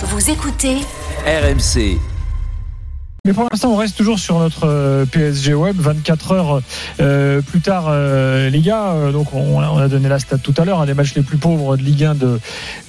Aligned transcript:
Vous 0.00 0.30
écoutez 0.30 0.76
RMC. 1.26 1.98
Mais 3.24 3.32
pour 3.34 3.46
l'instant, 3.50 3.72
on 3.72 3.76
reste 3.76 3.96
toujours 3.96 4.18
sur 4.18 4.38
notre 4.38 4.66
euh, 4.66 5.04
PSG 5.04 5.52
Web. 5.52 5.76
24 5.78 6.32
heures 6.32 6.62
euh, 7.00 7.42
plus 7.42 7.60
tard, 7.60 7.86
euh, 7.88 8.48
les 8.48 8.60
gars. 8.60 8.92
euh, 8.92 9.12
donc, 9.12 9.34
on, 9.34 9.58
on 9.58 9.76
a 9.76 9.88
donné 9.88 10.08
la 10.08 10.18
stat 10.18 10.38
tout 10.38 10.54
à 10.56 10.64
l'heure, 10.64 10.80
un 10.80 10.86
des 10.86 10.94
matchs 10.94 11.14
les 11.14 11.22
plus 11.22 11.36
pauvres 11.36 11.76
de 11.76 11.82
Ligue 11.82 12.04
1 12.04 12.14
de, 12.14 12.38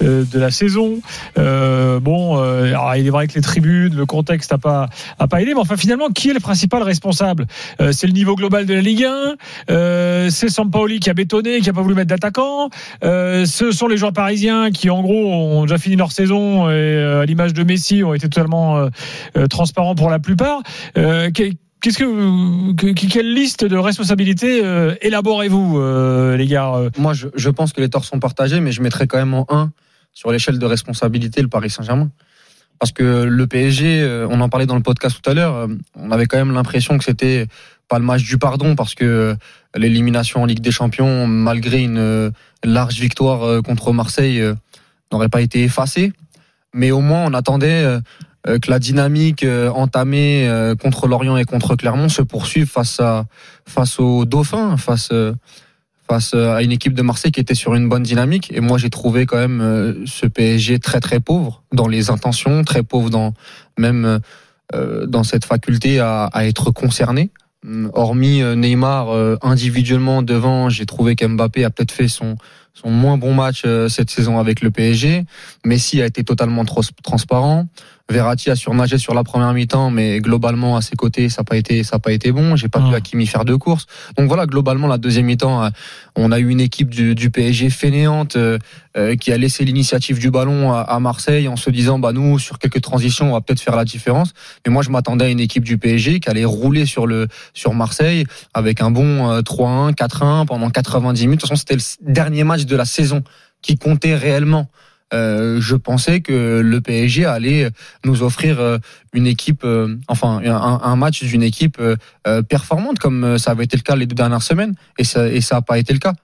euh, 0.02 0.24
de 0.24 0.38
la 0.38 0.50
saison. 0.50 1.00
Euh, 1.36 2.00
bon, 2.00 2.38
alors, 2.38 2.94
il 2.96 3.06
est 3.06 3.10
vrai 3.10 3.26
que 3.26 3.34
les 3.34 3.40
tribunes, 3.40 3.94
le 3.94 4.06
contexte 4.06 4.52
n'a 4.52 4.58
pas, 4.58 4.88
a 5.18 5.28
pas 5.28 5.42
aidé. 5.42 5.52
Mais 5.52 5.60
enfin, 5.60 5.76
finalement, 5.76 6.08
qui 6.08 6.30
est 6.30 6.34
le 6.34 6.40
principal 6.40 6.82
responsable? 6.82 7.46
C'est 7.92 8.06
le 8.06 8.12
niveau 8.12 8.34
global 8.34 8.66
de 8.66 8.74
la 8.74 8.80
Ligue 8.80 9.04
1. 9.04 9.34
Euh, 9.70 10.30
c'est 10.30 10.48
Sampaoli 10.48 11.00
qui 11.00 11.10
a 11.10 11.14
bétonné, 11.14 11.60
qui 11.60 11.68
a 11.68 11.72
pas 11.72 11.82
voulu 11.82 11.94
mettre 11.94 12.08
d'attaquant. 12.08 12.70
Ce 13.02 13.70
sont 13.72 13.88
les 13.88 13.96
joueurs 13.96 14.12
parisiens 14.12 14.70
qui, 14.70 14.90
en 14.90 15.02
gros, 15.02 15.32
ont 15.32 15.62
déjà 15.62 15.78
fini 15.78 15.96
leur 15.96 16.12
saison 16.12 16.70
et, 16.70 17.20
à 17.22 17.26
l'image 17.26 17.52
de 17.52 17.64
Messi, 17.64 18.04
ont 18.04 18.14
été 18.14 18.28
totalement 18.28 18.88
transparents 19.48 19.94
pour 19.94 20.08
la 20.08 20.19
plupart. 20.20 20.62
Euh, 20.96 21.30
quelle 21.30 21.56
liste 23.34 23.64
de 23.64 23.76
responsabilités 23.76 24.64
euh, 24.64 24.94
élaborez-vous, 25.00 25.78
euh, 25.78 26.36
les 26.36 26.46
gars 26.46 26.72
Moi, 26.98 27.14
je, 27.14 27.28
je 27.34 27.50
pense 27.50 27.72
que 27.72 27.80
les 27.80 27.88
torts 27.88 28.04
sont 28.04 28.20
partagés, 28.20 28.60
mais 28.60 28.72
je 28.72 28.82
mettrais 28.82 29.06
quand 29.06 29.18
même 29.18 29.34
en 29.34 29.46
1 29.48 29.72
sur 30.12 30.30
l'échelle 30.30 30.58
de 30.58 30.66
responsabilité 30.66 31.40
le 31.42 31.48
Paris 31.48 31.70
Saint-Germain. 31.70 32.10
Parce 32.78 32.92
que 32.92 33.24
le 33.24 33.46
PSG, 33.46 34.26
on 34.30 34.40
en 34.40 34.48
parlait 34.48 34.64
dans 34.64 34.74
le 34.74 34.82
podcast 34.82 35.20
tout 35.22 35.30
à 35.30 35.34
l'heure, 35.34 35.68
on 35.96 36.10
avait 36.10 36.24
quand 36.24 36.38
même 36.38 36.52
l'impression 36.52 36.96
que 36.96 37.04
c'était 37.04 37.46
pas 37.88 37.98
le 37.98 38.06
match 38.06 38.22
du 38.22 38.38
pardon 38.38 38.74
parce 38.74 38.94
que 38.94 39.36
l'élimination 39.76 40.42
en 40.42 40.46
Ligue 40.46 40.60
des 40.60 40.70
Champions, 40.70 41.26
malgré 41.26 41.82
une 41.82 42.32
large 42.64 42.98
victoire 42.98 43.62
contre 43.62 43.92
Marseille, 43.92 44.42
n'aurait 45.12 45.28
pas 45.28 45.42
été 45.42 45.62
effacée. 45.62 46.14
Mais 46.72 46.90
au 46.90 47.00
moins, 47.00 47.26
on 47.26 47.34
attendait 47.34 48.00
que 48.44 48.70
la 48.70 48.78
dynamique 48.78 49.42
euh, 49.42 49.70
entamée 49.70 50.48
euh, 50.48 50.74
contre 50.74 51.06
Lorient 51.06 51.36
et 51.36 51.44
contre 51.44 51.76
Clermont 51.76 52.08
se 52.08 52.22
poursuive 52.22 52.66
face 52.66 53.00
à 53.00 53.26
face 53.66 54.00
aux 54.00 54.24
Dauphins, 54.24 54.76
face 54.76 55.10
euh, 55.12 55.34
face 56.10 56.32
euh, 56.34 56.54
à 56.54 56.62
une 56.62 56.72
équipe 56.72 56.94
de 56.94 57.02
Marseille 57.02 57.30
qui 57.30 57.40
était 57.40 57.54
sur 57.54 57.74
une 57.74 57.88
bonne 57.88 58.02
dynamique. 58.02 58.50
Et 58.52 58.60
moi, 58.60 58.78
j'ai 58.78 58.90
trouvé 58.90 59.26
quand 59.26 59.36
même 59.36 59.60
euh, 59.60 60.06
ce 60.06 60.26
PSG 60.26 60.80
très 60.80 61.00
très 61.00 61.20
pauvre 61.20 61.62
dans 61.72 61.86
les 61.86 62.10
intentions, 62.10 62.64
très 62.64 62.82
pauvre 62.82 63.10
dans 63.10 63.32
même 63.78 64.20
euh, 64.74 65.06
dans 65.06 65.22
cette 65.22 65.44
faculté 65.44 66.00
à, 66.00 66.30
être 66.36 66.70
concerné. 66.70 67.30
Hormis 67.92 68.40
euh, 68.42 68.54
Neymar 68.54 69.10
euh, 69.10 69.36
individuellement 69.42 70.22
devant, 70.22 70.70
j'ai 70.70 70.86
trouvé 70.86 71.14
qu'Mbappé 71.14 71.64
a 71.64 71.70
peut-être 71.70 71.92
fait 71.92 72.08
son 72.08 72.36
son 72.72 72.90
moins 72.90 73.18
bon 73.18 73.34
match 73.34 73.62
euh, 73.66 73.88
cette 73.88 74.10
saison 74.10 74.38
avec 74.38 74.62
le 74.62 74.70
PSG. 74.70 75.24
Messi 75.64 76.00
a 76.00 76.06
été 76.06 76.24
totalement 76.24 76.64
transparent. 76.64 77.66
Verratti 78.10 78.50
a 78.50 78.56
surnagé 78.56 78.98
sur 78.98 79.14
la 79.14 79.24
première 79.24 79.52
mi-temps, 79.54 79.90
mais 79.90 80.20
globalement 80.20 80.76
à 80.76 80.82
ses 80.82 80.96
côtés, 80.96 81.28
ça 81.28 81.40
n'a 81.40 81.44
pas 81.44 81.56
été, 81.56 81.84
ça 81.84 81.96
a 81.96 81.98
pas 81.98 82.12
été 82.12 82.32
bon. 82.32 82.56
J'ai 82.56 82.68
pas 82.68 82.80
Ah. 82.84 82.88
vu 82.88 82.94
Hakimi 82.94 83.26
faire 83.26 83.44
deux 83.44 83.56
courses. 83.58 83.86
Donc 84.18 84.28
voilà, 84.28 84.46
globalement 84.46 84.86
la 84.86 84.98
deuxième 84.98 85.26
mi-temps, 85.26 85.64
euh, 85.64 85.68
on 86.16 86.32
a 86.32 86.38
eu 86.38 86.48
une 86.48 86.60
équipe 86.60 86.90
du, 86.90 87.14
du 87.14 87.30
PSG 87.30 87.70
fainéante 87.70 88.36
euh, 88.36 88.58
euh, 88.96 89.14
qui 89.16 89.32
a 89.32 89.38
laissé 89.38 89.64
l'initiative 89.64 90.18
du 90.18 90.30
ballon 90.30 90.72
à, 90.72 90.80
à 90.80 90.98
Marseille 91.00 91.46
en 91.48 91.56
se 91.56 91.70
disant 91.70 91.98
bah 92.00 92.12
nous 92.12 92.38
sur 92.40 92.58
quelques 92.58 92.80
transitions 92.80 93.30
on 93.30 93.32
va 93.34 93.40
peut-être 93.40 93.60
faire 93.60 93.76
la 93.76 93.84
différence. 93.84 94.32
Mais 94.66 94.72
moi 94.72 94.82
je 94.82 94.90
m'attendais 94.90 95.26
à 95.26 95.28
une 95.28 95.40
équipe 95.40 95.62
du 95.64 95.78
PSG 95.78 96.18
qui 96.20 96.28
allait 96.28 96.44
rouler 96.44 96.86
sur 96.86 97.06
le 97.06 97.28
sur 97.54 97.72
Marseille 97.74 98.24
avec 98.54 98.80
un 98.82 98.90
bon 98.90 99.30
euh, 99.30 99.40
3-1, 99.42 99.94
4-1 99.94 100.46
pendant 100.46 100.68
90 100.70 101.22
minutes. 101.26 101.36
De 101.38 101.40
toute 101.42 101.48
façon 101.50 101.60
c'était 101.60 101.76
le 101.76 102.12
dernier 102.12 102.42
match 102.44 102.64
de 102.64 102.74
la 102.76 102.84
saison 102.84 103.22
qui 103.62 103.76
comptait 103.76 104.14
réellement. 104.16 104.68
Euh, 105.12 105.60
je 105.60 105.76
pensais 105.76 106.20
que 106.20 106.60
le 106.60 106.80
PSG 106.80 107.24
allait 107.24 107.70
nous 108.04 108.22
offrir 108.22 108.60
euh, 108.60 108.78
une 109.12 109.26
équipe, 109.26 109.64
euh, 109.64 109.96
enfin 110.08 110.40
un, 110.44 110.80
un 110.82 110.96
match 110.96 111.24
d'une 111.24 111.42
équipe 111.42 111.80
performante 112.48 112.98
comme 112.98 113.38
ça 113.38 113.52
avait 113.52 113.64
été 113.64 113.76
le 113.76 113.82
cas 113.82 113.96
les 113.96 114.06
deux 114.06 114.14
dernières 114.14 114.42
semaines 114.42 114.74
et 114.98 115.04
ça 115.04 115.28
et 115.28 115.40
ça 115.40 115.56
a 115.56 115.62
pas 115.62 115.78
été 115.78 115.92
le 115.92 115.98
cas. 115.98 116.14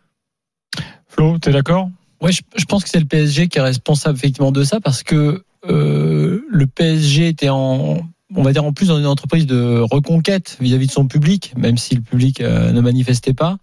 Flo, 1.09 1.39
t'es 1.39 1.51
d'accord? 1.51 1.91
Ouais, 2.21 2.33
je, 2.33 2.43
je 2.57 2.65
pense 2.65 2.85
que 2.85 2.89
c'est 2.89 3.01
le 3.01 3.07
PSG 3.07 3.49
qui 3.49 3.59
est 3.59 3.63
responsable 3.63 4.17
effectivement 4.17 4.53
de 4.53 4.63
ça 4.63 4.81
parce 4.81 5.03
que 5.03 5.43
euh, 5.69 6.41
le 6.49 6.67
PSG 6.67 7.29
était 7.29 7.49
en, 7.49 7.99
on 8.35 8.43
va 8.43 8.53
dire 8.53 8.65
en 8.65 8.73
plus 8.73 8.89
dans 8.89 8.99
une 8.99 9.07
entreprise 9.07 9.47
de 9.47 9.81
reconquête 9.81 10.57
vis-à-vis 10.61 10.87
de 10.87 10.93
son 10.93 11.07
public, 11.07 11.53
même 11.57 11.79
si 11.79 11.95
le 11.95 12.03
public 12.03 12.41
euh, 12.41 12.73
ne 12.73 12.81
manifestait 12.81 13.35
pas, 13.35 13.59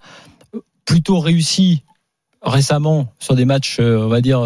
plutôt 0.86 1.20
réussi 1.20 1.84
récemment 2.42 3.14
sur 3.20 3.36
des 3.36 3.46
matchs, 3.46 3.78
euh, 3.80 4.04
on 4.04 4.08
va 4.08 4.22
dire. 4.22 4.42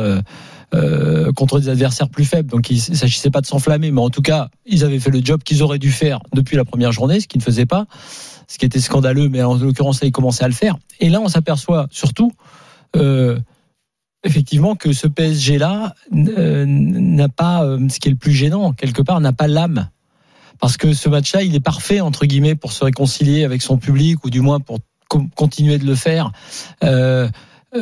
Euh, 0.74 1.08
euh, 1.28 1.32
contre 1.32 1.60
des 1.60 1.70
adversaires 1.70 2.10
plus 2.10 2.26
faibles, 2.26 2.50
donc 2.50 2.70
il 2.70 2.76
ne 2.76 2.96
s'agissait 2.96 3.30
pas 3.30 3.42
de 3.42 3.46
s'enflammer, 3.46 3.92
mais 3.92 4.02
en 4.02 4.10
tout 4.10 4.22
cas, 4.22 4.50
ils 4.66 4.84
avaient 4.84 5.00
fait 5.00 5.12
le 5.12 5.22
job 5.24 5.44
qu'ils 5.44 5.64
auraient 5.64 5.80
dû 5.80 5.92
faire 5.92 6.20
depuis 6.34 6.56
la 6.56 6.66
première 6.66 6.92
journée, 6.92 7.20
ce 7.20 7.28
qu'ils 7.28 7.40
ne 7.40 7.44
faisaient 7.44 7.66
pas, 7.66 7.86
ce 8.48 8.58
qui 8.58 8.66
était 8.66 8.80
scandaleux, 8.80 9.30
mais 9.30 9.44
en 9.44 9.56
l'occurrence, 9.56 10.00
ils 10.04 10.12
commençaient 10.12 10.46
à 10.46 10.48
le 10.48 10.54
faire. 10.54 10.78
Et 11.00 11.10
là, 11.10 11.22
on 11.22 11.28
s'aperçoit 11.28 11.88
surtout 11.92 12.32
euh, 12.96 13.40
effectivement 14.24 14.76
que 14.76 14.94
ce 14.94 15.08
PSG 15.08 15.58
là 15.58 15.94
n'a 16.12 17.30
pas 17.30 17.64
euh, 17.64 17.88
ce 17.90 18.00
qui 18.00 18.08
est 18.08 18.12
le 18.12 18.18
plus 18.18 18.34
gênant 18.34 18.74
quelque 18.74 19.02
part 19.02 19.22
n'a 19.22 19.34
pas 19.34 19.48
l'âme. 19.48 19.90
Parce 20.60 20.76
que 20.76 20.94
ce 20.94 21.08
match 21.08 21.34
là 21.34 21.44
il 21.44 21.56
est 21.56 21.62
parfait 21.62 22.02
entre 22.02 22.26
guillemets 22.26 22.56
pour 22.56 22.72
se 22.72 22.84
réconcilier 22.84 23.44
avec 23.44 23.62
son 23.62 23.78
public 23.78 24.24
ou 24.26 24.30
du 24.30 24.42
moins 24.42 24.60
pour 24.60 24.80
continuer 25.36 25.78
de 25.78 25.86
le 25.86 25.96
faire. 25.96 26.32
Euh, 26.84 27.30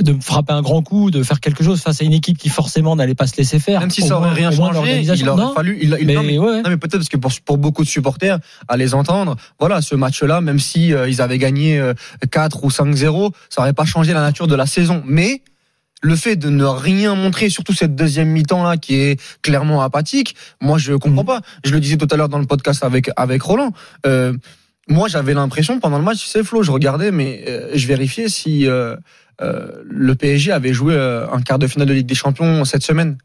de 0.04 0.16
frapper 0.22 0.54
un 0.54 0.62
grand 0.62 0.82
coup, 0.82 1.12
de 1.12 1.24
faire 1.24 1.40
quelque 1.40 1.64
chose 1.64 1.82
face 1.82 2.02
à 2.02 2.04
une 2.06 2.14
équipe 2.14 2.38
qui 2.38 2.50
forcément 2.50 2.96
n'allait 2.96 3.16
pas 3.16 3.28
se 3.28 3.36
laisser 3.38 3.60
faire. 3.60 3.80
Même 3.80 3.92
si 3.92 4.02
ça 4.02 4.16
aurait 4.18 4.28
moins- 4.28 4.34
rien 4.36 4.52
changé, 4.52 5.02
il 5.02 5.30
aurait 5.30 5.42
Non, 5.44 5.54
fallu. 5.54 5.78
Il, 5.82 5.98
il- 6.00 6.08
mais 6.08 6.14
non, 6.14 6.24
mais, 6.24 6.38
ouais. 6.38 6.62
non, 6.62 6.70
mais 6.70 6.78
peut-être 6.78 6.98
parce 6.98 7.10
que 7.10 7.18
pour, 7.18 7.32
pour 7.46 7.58
beaucoup 7.58 7.84
de 7.84 7.90
supporters, 7.90 8.40
à 8.68 8.78
les 8.78 8.94
entendre, 8.94 9.36
voilà, 9.60 9.82
ce 9.82 9.96
match-là, 9.96 10.42
même 10.42 10.60
si 10.60 10.94
euh, 10.94 11.08
ils 11.10 11.22
avaient 11.22 11.38
gagné 11.38 11.80
euh, 11.80 11.94
4 12.32 12.64
ou 12.64 12.70
5-0, 12.70 13.32
ça 13.50 13.62
aurait 13.62 13.74
pas 13.74 13.86
changé 13.86 14.14
la 14.14 14.22
nature 14.22 14.48
de 14.48 14.56
la 14.56 14.66
saison. 14.66 15.02
Mais 15.06 15.42
le 16.02 16.16
fait 16.16 16.36
de 16.36 16.50
ne 16.50 16.66
rien 16.66 17.16
montrer, 17.16 17.50
surtout 17.50 17.74
cette 17.74 17.96
deuxième 17.96 18.28
mi-temps 18.30 18.64
là 18.64 18.78
qui 18.78 18.96
est 18.96 19.20
clairement 19.42 19.82
apathique, 19.82 20.36
moi 20.62 20.78
je 20.78 20.94
comprends 20.94 21.22
Mhm. 21.22 21.28
pas. 21.28 21.42
Je 21.64 21.72
le 21.72 21.80
disais 21.80 21.98
tout 21.98 22.08
à 22.12 22.16
l'heure 22.18 22.30
dans 22.30 22.38
le 22.38 22.46
podcast 22.46 22.84
avec 22.84 23.10
avec 23.16 23.42
Roland. 23.42 23.72
Euh, 24.06 24.34
moi 24.88 25.08
j'avais 25.08 25.34
l'impression 25.34 25.80
pendant 25.80 25.98
le 25.98 26.04
match, 26.04 26.20
tu 26.24 26.28
sais 26.28 26.44
Flo, 26.44 26.64
je 26.64 26.72
regardais, 26.72 27.12
mais 27.12 27.44
euh, 27.48 27.70
je 27.74 27.88
vérifiais 27.88 28.30
si 28.30 28.68
euh, 28.68 28.96
euh, 29.42 29.68
le 29.86 30.16
PSG 30.16 30.52
avait 30.52 30.74
joué 30.74 30.94
euh, 30.96 31.28
un 31.32 31.42
quart 31.42 31.60
de 31.60 31.68
finale 31.68 31.88
de 31.88 31.94
Ligue 31.94 32.06
des 32.08 32.16
Champions 32.16 32.64
cette 32.66 32.84
semaine. 32.84 33.18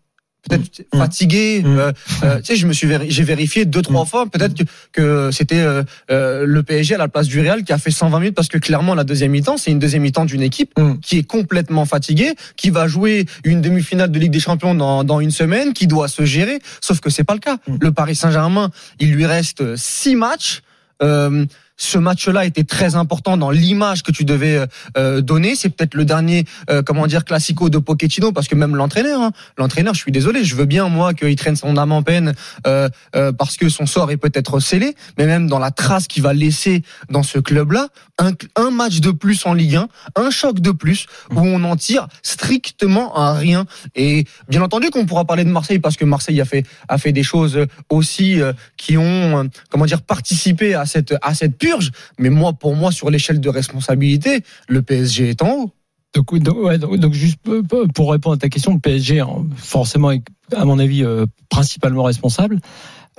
Peut-être 0.49 0.81
Mhm. 0.95 0.99
fatigué. 1.01 1.63
Euh, 1.67 1.93
tu 2.39 2.45
sais, 2.47 2.57
je 2.57 2.67
me 2.67 2.73
suis 2.73 2.87
véri- 2.87 3.11
j'ai 3.11 3.25
vérifié 3.25 3.67
deux 3.67 3.83
trois 3.83 4.07
fois. 4.07 4.25
Peut-être 4.27 4.55
que, 4.55 4.63
que 4.93 5.31
c'était 5.33 5.61
euh, 5.61 5.83
euh, 6.11 6.47
le 6.47 6.63
PSG 6.63 6.95
à 6.95 6.99
la 6.99 7.09
place 7.09 7.27
du 7.27 7.39
Real 7.41 7.63
qui 7.63 7.75
a 7.75 7.79
fait 7.79 7.91
120 7.91 8.19
minutes 8.21 8.35
parce 8.35 8.49
que 8.49 8.57
clairement 8.57 8.95
la 8.95 9.05
deuxième 9.05 9.33
mi-temps, 9.33 9.59
c'est 9.59 9.71
une 9.71 9.79
deuxième 9.79 10.01
mi-temps 10.01 10.25
d'une 10.25 10.41
équipe 10.41 10.73
Mhm. 10.79 10.99
qui 11.01 11.19
est 11.19 11.25
complètement 11.25 11.85
fatiguée, 11.85 12.33
qui 12.57 12.71
va 12.71 12.89
jouer 12.89 13.27
une 13.45 13.61
demi-finale 13.61 14.11
de 14.11 14.19
Ligue 14.19 14.33
des 14.33 14.41
Champions 14.41 14.75
dans, 14.75 15.05
dans 15.05 15.21
une 15.21 15.31
semaine, 15.31 15.75
qui 15.75 15.87
doit 15.87 16.09
se 16.09 16.25
gérer. 16.25 16.59
Sauf 16.81 17.01
que 17.01 17.11
c'est 17.11 17.23
pas 17.25 17.35
le 17.35 17.41
cas. 17.41 17.59
Le 17.79 17.93
Paris 17.93 18.15
Saint-Germain, 18.15 18.71
il 18.99 19.13
lui 19.13 19.27
reste 19.27 19.77
six 19.77 20.17
matchs. 20.17 20.63
Euh, 21.03 21.47
ce 21.81 21.99
match-là 21.99 22.45
était 22.45 22.65
très 22.65 22.95
important 22.95 23.37
dans 23.37 23.51
l'image 23.51 24.03
que 24.03 24.13
tu 24.13 24.25
devais 24.25 24.67
euh, 24.97 25.21
donner. 25.23 25.55
C'est 25.55 25.71
peut-être 25.71 25.95
le 25.95 26.05
dernier, 26.05 26.45
euh, 26.69 26.83
comment 26.83 27.07
dire, 27.07 27.25
classico 27.25 27.71
de 27.71 27.79
Pochettino, 27.79 28.33
parce 28.33 28.49
que 28.49 28.55
même 28.55 28.77
l'entraîneur, 28.77 29.21
hein, 29.21 29.33
l'entraîneur, 29.57 29.95
je 29.95 30.01
suis 30.01 30.13
désolé, 30.13 30.45
je 30.45 30.55
veux 30.57 30.67
bien 30.67 30.89
moi 30.89 31.15
qu'il 31.15 31.35
traîne 31.37 31.57
son 31.57 31.77
âme 31.77 31.93
en 31.93 32.03
peine 32.03 32.35
euh, 32.67 32.89
euh, 33.17 33.33
parce 33.33 33.57
que 33.57 33.69
son 33.69 33.87
sort 33.87 34.11
est 34.11 34.19
peut-être 34.19 34.61
scellé, 34.61 34.95
mais 35.17 35.27
même 35.27 35.49
dans 35.49 35.59
la 35.59 35.71
trace 35.71 36.07
qu'il 36.07 36.23
va 36.23 36.35
laisser 36.35 36.83
dans 37.09 37.23
ce 37.23 37.39
club-là, 37.39 37.89
un, 38.19 38.33
un 38.57 38.71
match 38.71 39.01
de 39.01 39.11
plus 39.11 39.47
en 39.47 39.55
Ligue 39.55 39.77
1, 39.77 39.89
un 40.17 40.31
choc 40.31 40.61
de 40.61 40.71
plus 40.73 41.07
où 41.31 41.41
on 41.41 41.65
en 41.65 41.77
tire 41.77 42.09
strictement 42.23 43.17
à 43.17 43.33
rien. 43.33 43.65
Et 43.95 44.27
bien 44.49 44.63
entendu 44.63 44.91
qu'on 44.91 45.07
pourra 45.07 45.25
parler 45.25 45.45
de 45.45 45.51
Marseille 45.51 45.79
parce 45.79 45.97
que 45.97 46.05
Marseille 46.05 46.41
a 46.41 46.45
fait 46.45 46.67
a 46.89 46.99
fait 46.99 47.13
des 47.13 47.23
choses 47.23 47.67
aussi 47.89 48.41
euh, 48.41 48.53
qui 48.77 48.97
ont 48.97 49.39
euh, 49.39 49.45
comment 49.71 49.87
dire 49.87 50.03
participé 50.03 50.75
à 50.75 50.87
cette 50.87 51.15
à 51.23 51.35
cette 51.35 51.57
purge. 51.71 51.91
Mais 52.19 52.31
moi, 52.31 52.53
pour 52.53 52.75
moi, 52.77 52.93
sur 52.93 53.11
l'échelle 53.11 53.41
de 53.41 53.49
responsabilité, 53.49 54.43
le 54.69 54.83
PSG 54.83 55.31
est 55.31 55.43
en 55.43 55.51
haut. 55.51 55.71
Donc, 56.15 56.37
donc, 56.39 56.57
ouais, 56.57 56.79
donc, 56.79 56.97
donc 56.97 57.13
juste 57.13 57.39
euh, 57.49 57.63
pour 57.95 58.11
répondre 58.11 58.35
à 58.35 58.39
ta 58.39 58.49
question, 58.49 58.75
le 58.75 58.81
PSG, 58.81 59.23
forcément, 59.57 60.11
est, 60.11 60.23
à 60.55 60.65
mon 60.65 60.79
avis, 60.79 61.05
euh, 61.05 61.27
principalement 61.49 62.03
responsable. 62.03 62.61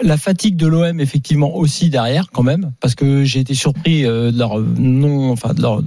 La 0.02 0.18
fatigue 0.18 0.58
de 0.58 0.68
l'OM, 0.68 1.00
effectivement, 1.00 1.56
aussi 1.56 1.90
derrière, 1.90 2.30
quand 2.32 2.44
même, 2.44 2.74
parce 2.82 2.96
que 2.96 3.24
j'ai 3.24 3.40
été 3.40 3.54
surpris 3.54 4.06
euh, 4.06 4.32
de 4.32 4.38
leur 4.38 4.60
non, 4.60 5.32
enfin, 5.32 5.54
de 5.54 5.62
leur, 5.62 5.82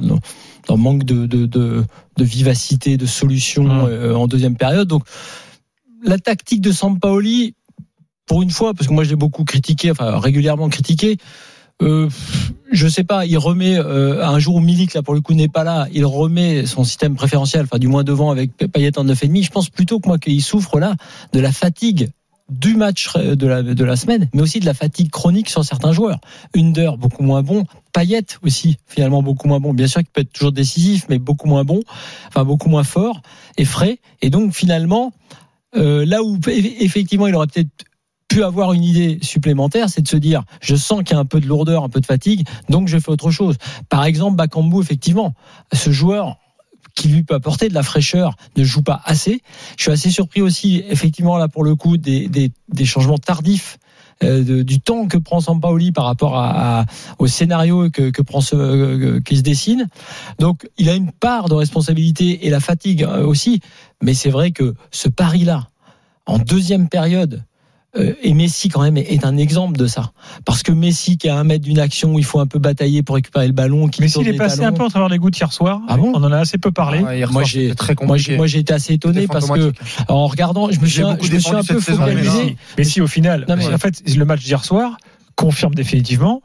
manque 0.79 1.05
de, 1.05 1.27
de, 1.27 1.45
de, 1.45 1.85
de 2.17 2.25
vivacité, 2.25 2.97
de 2.97 3.07
solution 3.07 3.65
Mmh. 3.65 3.89
euh, 3.89 4.17
en 4.17 4.27
deuxième 4.27 4.57
période. 4.57 4.89
Donc, 4.89 5.05
la 6.05 6.19
tactique 6.19 6.61
de 6.61 6.73
Sampaoli, 6.73 7.55
pour 8.27 8.43
une 8.43 8.51
fois, 8.51 8.73
parce 8.75 8.89
que 8.89 8.93
moi 8.93 9.05
je 9.05 9.11
l'ai 9.11 9.17
beaucoup 9.17 9.45
critiqué, 9.45 9.91
enfin 9.91 10.19
régulièrement 10.19 10.69
critiqué, 10.69 11.19
euh, 11.83 12.09
je 12.73 12.89
sais 12.89 13.05
pas, 13.05 13.27
il 13.27 13.37
remet 13.37 13.77
euh, 13.77 14.25
un 14.25 14.39
jour 14.39 14.57
où 14.57 14.61
Milik 14.61 14.95
là 14.95 15.03
pour 15.03 15.15
le 15.15 15.21
coup 15.21 15.35
n'est 15.35 15.49
pas 15.49 15.65
là, 15.65 15.89
il 15.93 16.05
remet 16.05 16.67
son 16.67 16.85
système 16.85 17.17
préférentiel, 17.17 17.65
enfin 17.65 17.79
du 17.79 17.89
moins 17.89 18.05
devant 18.05 18.31
avec 18.31 18.57
Payet 18.57 18.99
en 18.99 19.05
9,5. 19.05 19.43
Je 19.43 19.51
pense 19.51 19.71
plutôt 19.71 20.01
que 20.01 20.09
moi 20.09 20.19
qu'il 20.19 20.43
souffre 20.43 20.79
là 20.79 20.95
de 21.33 21.41
la 21.41 21.53
fatigue 21.53 22.11
du 22.51 22.77
match 22.77 23.17
de 23.17 23.47
la, 23.47 23.63
de 23.63 23.85
la 23.85 23.97
semaine, 23.97 24.29
mais 24.35 24.43
aussi 24.43 24.61
de 24.61 24.67
la 24.67 24.75
fatigue 24.75 25.11
chronique 25.11 25.49
sur 25.49 25.65
certains 25.65 25.93
joueurs. 25.93 26.21
Under, 26.55 26.99
beaucoup 26.99 27.23
moins 27.23 27.43
bon. 27.43 27.65
Payet 27.93 28.27
aussi, 28.43 28.77
finalement, 28.87 29.23
beaucoup 29.23 29.49
moins 29.49 29.61
bon. 29.61 29.73
Bien 29.73 29.87
sûr 29.87 30.03
qu'il 30.03 30.11
peut 30.11 30.21
être 30.21 30.33
toujours 30.33 30.53
décisif, 30.53 31.07
mais 31.09 31.19
beaucoup 31.19 31.49
moins 31.49 31.65
bon. 31.65 31.81
Enfin, 32.29 32.45
beaucoup 32.45 32.69
moins 32.69 32.85
fort 32.85 33.23
et 33.57 33.65
frais. 33.65 33.99
Et 34.21 34.29
donc, 34.29 34.53
finalement, 34.53 35.13
euh, 35.77 36.05
là 36.05 36.23
où 36.23 36.39
effectivement 36.47 37.27
il 37.27 37.35
aurait 37.35 37.47
peut-être 37.47 37.85
pu 38.35 38.43
avoir 38.43 38.73
une 38.73 38.83
idée 38.83 39.19
supplémentaire, 39.23 39.89
c'est 39.89 40.03
de 40.03 40.09
se 40.09 40.17
dire, 40.17 40.43
je 40.61 40.75
sens 40.75 41.05
qu'il 41.05 41.15
y 41.15 41.17
a 41.17 41.21
un 41.21 41.25
peu 41.25 41.39
de 41.39 41.47
lourdeur, 41.47 41.85
un 41.85 41.89
peu 41.89 42.01
de 42.01 42.07
fatigue, 42.07 42.45
donc 42.69 42.89
je 42.89 42.99
fais 42.99 43.11
autre 43.11 43.31
chose. 43.31 43.59
Par 43.89 44.05
exemple, 44.05 44.35
Bakambu, 44.35 44.81
effectivement, 44.81 45.35
ce 45.73 45.93
joueur 45.93 46.39
qui 46.97 47.07
lui 47.07 47.23
peut 47.23 47.37
apporter 47.37 47.69
de 47.69 47.75
la 47.75 47.85
fraîcheur 47.85 48.35
ne 48.57 48.65
joue 48.65 48.83
pas 48.83 49.01
assez. 49.05 49.41
Je 49.77 49.85
suis 49.85 49.93
assez 49.93 50.11
surpris 50.11 50.43
aussi, 50.43 50.83
effectivement, 50.89 51.37
là 51.37 51.47
pour 51.47 51.63
le 51.63 51.77
coup, 51.77 51.97
des, 51.97 52.51
changements 52.85 53.19
tardifs 53.19 53.79
euh, 54.25 54.65
du 54.65 54.81
temps 54.81 55.07
que 55.07 55.17
prend 55.17 55.39
Sampaoli 55.39 55.93
par 55.93 56.07
rapport 56.07 56.35
au 57.21 57.29
scénario 57.29 57.89
que, 57.89 58.21
prend 58.23 58.41
ce, 58.41 58.57
euh, 58.57 59.21
qui 59.21 59.37
se 59.37 59.43
dessine. 59.43 59.87
Donc, 60.41 60.69
il 60.77 60.89
a 60.89 60.97
une 60.97 61.13
part 61.13 61.49
de 61.49 61.55
responsabilité 61.55 62.49
et 62.49 62.51
la 62.51 62.59
fatigue 62.59 63.05
euh, 63.05 63.25
aussi. 63.25 63.61
Mais 64.03 64.13
c'est 64.13 64.31
vrai 64.31 64.51
que 64.51 64.75
ce 64.91 65.09
pari-là, 65.09 65.69
en 66.27 66.39
deuxième 66.39 66.89
période, 66.89 67.35
euh, 67.35 67.41
et 67.97 68.35
Messi 68.35 68.69
quand 68.69 68.83
même 68.83 68.97
est 68.97 69.25
un 69.25 69.37
exemple 69.37 69.77
de 69.77 69.87
ça. 69.87 70.13
Parce 70.45 70.63
que 70.63 70.73
Messi 70.73 71.17
qui 71.17 71.29
a 71.29 71.37
un 71.37 71.45
mètre 71.45 71.65
d'une 71.65 71.79
action 71.79 72.15
où 72.15 72.19
il 72.19 72.25
faut 72.25 72.41
un 72.41 72.47
peu 72.47 72.59
batailler 72.59 73.03
pour 73.03 73.15
récupérer 73.15 73.47
le 73.47 73.53
ballon. 73.53 73.89
Qui 73.89 74.03
Messi 74.03 74.19
il 74.21 74.29
est 74.29 74.33
passé 74.35 74.65
un 74.65 74.73
peu 74.73 74.83
en 74.83 74.89
travers 74.89 75.09
les 75.09 75.19
gouttes 75.19 75.39
hier 75.39 75.53
soir. 75.53 75.81
Ah 75.89 75.97
bon 75.97 76.13
On 76.15 76.23
en 76.23 76.33
a 76.33 76.39
assez 76.39 76.59
peu 76.59 76.73
parlé. 76.73 77.03
Ah, 77.07 77.31
moi 77.31 77.45
j'ai 77.45 77.75
très 77.75 77.95
moi 78.03 78.17
j'ai 78.17 78.59
été 78.59 78.73
assez 78.73 78.95
étonné 78.95 79.27
parce 79.27 79.49
que 79.49 79.73
en 80.09 80.27
regardant, 80.27 80.71
je 80.71 80.81
me 80.81 80.87
suis, 80.87 81.03
un, 81.03 81.17
je 81.21 81.33
me 81.33 81.39
suis 81.39 81.55
un 81.55 81.63
peu 81.63 81.81
focalisé. 81.81 82.57
Messi 82.79 83.01
au 83.01 83.07
final, 83.07 83.45
non, 83.49 83.57
mais, 83.57 83.67
en 83.73 83.79
fait 83.79 84.03
le 84.15 84.25
match 84.25 84.43
d'hier 84.45 84.65
soir 84.65 84.99
confirme 85.37 85.75
définitivement 85.75 86.43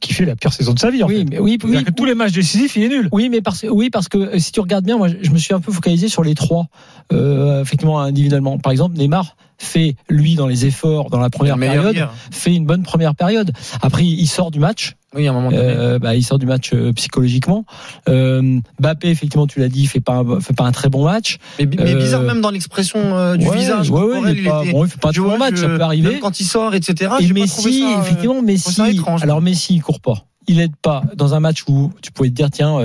qui 0.00 0.14
fait 0.14 0.24
la 0.24 0.34
pire 0.34 0.52
saison 0.52 0.72
de 0.72 0.78
sa 0.78 0.90
vie. 0.90 1.02
En 1.02 1.08
oui, 1.08 1.18
fait. 1.18 1.24
mais 1.24 1.38
oui, 1.38 1.58
oui, 1.62 1.84
que 1.84 1.90
tous 1.90 2.04
les 2.04 2.14
matchs 2.14 2.32
décisifs, 2.32 2.74
il 2.76 2.84
est 2.84 2.88
nul. 2.88 3.08
Oui, 3.12 3.28
mais 3.28 3.42
parce, 3.42 3.64
oui, 3.68 3.90
parce 3.90 4.08
que 4.08 4.18
euh, 4.18 4.38
si 4.38 4.50
tu 4.50 4.60
regardes 4.60 4.84
bien, 4.84 4.96
moi, 4.96 5.08
je 5.08 5.30
me 5.30 5.38
suis 5.38 5.52
un 5.54 5.60
peu 5.60 5.72
focalisé 5.72 6.08
sur 6.08 6.24
les 6.24 6.34
trois, 6.34 6.66
euh, 7.12 7.60
effectivement, 7.60 8.00
individuellement. 8.00 8.58
Par 8.58 8.72
exemple, 8.72 8.96
Neymar 8.96 9.36
fait, 9.60 9.94
lui, 10.08 10.34
dans 10.34 10.46
les 10.46 10.66
efforts, 10.66 11.10
dans 11.10 11.20
la 11.20 11.30
première 11.30 11.58
période, 11.58 12.08
fait 12.30 12.54
une 12.54 12.66
bonne 12.66 12.82
première 12.82 13.14
période. 13.14 13.52
Après, 13.82 14.04
il 14.04 14.26
sort 14.26 14.50
du 14.50 14.58
match. 14.58 14.96
Oui, 15.14 15.26
à 15.26 15.30
un 15.30 15.34
moment 15.34 15.50
donné. 15.50 15.62
Euh, 15.62 15.98
bah, 15.98 16.14
il 16.14 16.22
sort 16.22 16.38
du 16.38 16.46
match 16.46 16.70
euh, 16.72 16.92
psychologiquement. 16.92 17.64
Euh, 18.08 18.60
Bappé, 18.78 19.08
effectivement, 19.08 19.46
tu 19.46 19.58
l'as 19.58 19.68
dit, 19.68 19.86
fait 19.86 20.00
pas 20.00 20.14
un, 20.14 20.40
fait 20.40 20.54
pas 20.54 20.64
un 20.64 20.72
très 20.72 20.88
bon 20.88 21.04
match. 21.04 21.38
Mais, 21.58 21.66
mais 21.66 21.94
bizarre 21.96 22.22
même 22.22 22.40
dans 22.40 22.50
l'expression 22.50 23.00
euh, 23.00 23.36
du 23.36 23.46
ouais, 23.46 23.58
visage. 23.58 23.90
Ouais, 23.90 24.02
ouais, 24.02 24.32
il, 24.32 24.44
pas, 24.44 24.62
bon, 24.70 24.84
il 24.84 24.90
fait 24.90 25.00
pas 25.00 25.08
un 25.08 25.12
très 25.12 25.22
bon 25.22 25.36
match, 25.36 25.56
ça 25.56 25.66
peut 25.66 25.80
arriver. 25.80 26.20
Quand 26.20 26.38
il 26.38 26.44
sort, 26.44 26.74
etc. 26.74 27.12
Et 27.20 27.32
Messi, 27.32 27.80
ça, 27.80 28.00
effectivement, 28.00 28.40
Messi. 28.40 28.80
Alors 29.20 29.42
Messi, 29.42 29.74
il 29.74 29.82
court 29.82 30.00
pas 30.00 30.26
il 30.50 30.60
aide 30.60 30.74
pas 30.74 31.04
dans 31.16 31.34
un 31.34 31.40
match 31.40 31.62
où 31.68 31.92
tu 32.02 32.10
pouvais 32.10 32.28
te 32.28 32.34
dire 32.34 32.50
tiens 32.50 32.78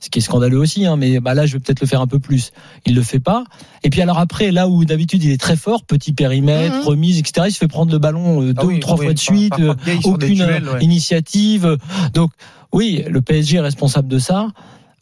ce 0.00 0.10
qui 0.10 0.18
est 0.18 0.22
scandaleux 0.22 0.58
aussi 0.58 0.84
hein, 0.84 0.96
mais 0.96 1.18
bah 1.18 1.32
là 1.32 1.46
je 1.46 1.54
vais 1.54 1.58
peut-être 1.58 1.80
le 1.80 1.86
faire 1.86 2.02
un 2.02 2.06
peu 2.06 2.18
plus 2.18 2.52
il 2.84 2.94
le 2.94 3.02
fait 3.02 3.20
pas 3.20 3.44
et 3.82 3.90
puis 3.90 4.02
alors 4.02 4.18
après 4.18 4.50
là 4.50 4.68
où 4.68 4.84
d'habitude 4.84 5.24
il 5.24 5.30
est 5.30 5.40
très 5.40 5.56
fort 5.56 5.84
petit 5.84 6.12
périmètre 6.12 6.76
mmh. 6.76 6.86
remise 6.86 7.18
etc 7.18 7.46
il 7.48 7.52
se 7.52 7.58
fait 7.58 7.68
prendre 7.68 7.90
le 7.90 7.98
ballon 7.98 8.42
deux 8.42 8.54
ah 8.56 8.66
oui, 8.66 8.76
ou 8.76 8.78
trois 8.80 8.98
oui, 8.98 9.06
fois 9.06 9.14
de 9.14 9.18
suite 9.18 9.56
par, 9.56 9.76
par, 9.76 9.76
par 9.76 10.06
aucune 10.06 10.34
duels, 10.34 10.68
ouais. 10.68 10.84
initiative 10.84 11.78
donc 12.12 12.30
oui 12.72 13.02
le 13.08 13.22
PSG 13.22 13.56
est 13.56 13.60
responsable 13.60 14.08
de 14.08 14.18
ça 14.18 14.48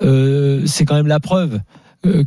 euh, 0.05 0.63
c'est 0.67 0.85
quand 0.85 0.95
même 0.95 1.09
la 1.09 1.21
preuve 1.21 1.61